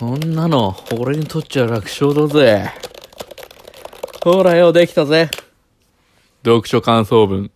[0.00, 2.72] こんなの、俺にとっちゃ楽勝だぜ。
[4.24, 5.30] ほらよ、できたぜ。
[6.44, 7.52] 読書感想文。